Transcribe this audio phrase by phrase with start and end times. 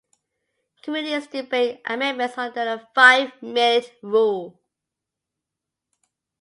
[0.81, 4.59] Committees debate amendments under the five-minute rule.